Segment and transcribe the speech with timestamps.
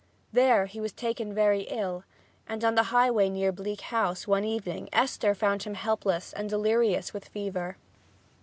[0.33, 2.05] There he was taken very ill,
[2.49, 7.13] and on the highway near Bleak House one evening Esther found him helpless and delirious
[7.13, 7.77] with fever.